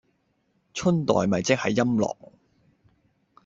[0.73, 2.17] 春袋咪即係陰嚢